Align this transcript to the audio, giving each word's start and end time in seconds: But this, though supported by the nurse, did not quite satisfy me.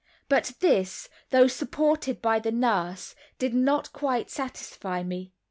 But 0.27 0.53
this, 0.61 1.09
though 1.29 1.45
supported 1.45 2.23
by 2.23 2.39
the 2.39 2.51
nurse, 2.51 3.13
did 3.37 3.53
not 3.53 3.93
quite 3.93 4.31
satisfy 4.31 5.03
me. 5.03 5.31